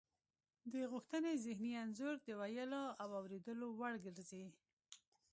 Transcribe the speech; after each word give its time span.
د 0.73 0.73
غوښتنې 0.91 1.31
ذهني 1.45 1.71
انځور 1.83 2.15
د 2.25 2.27
ویلو 2.39 2.83
او 3.01 3.09
اوریدلو 3.19 3.67
وړ 3.79 3.93
ګرځي 4.05 4.43